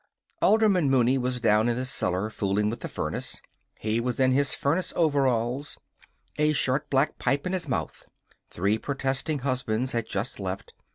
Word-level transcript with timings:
Alderman 0.41 0.89
Mooney 0.89 1.19
was 1.19 1.39
down 1.39 1.69
in 1.69 1.75
the 1.77 1.85
cellar, 1.85 2.31
fooling 2.31 2.71
with 2.71 2.79
the 2.79 2.87
furnace. 2.89 3.39
He 3.77 3.99
was 4.01 4.19
in 4.19 4.31
his 4.31 4.55
furnace 4.55 4.91
overalls; 4.95 5.77
a 6.37 6.53
short 6.53 6.89
black 6.89 7.19
pipe 7.19 7.45
in 7.45 7.53
his 7.53 7.67
mouth. 7.67 8.05
Three 8.49 8.79
protesting 8.79 9.37
husbands 9.45 9.91
had 9.91 10.07
just 10.07 10.39
left. 10.39 10.73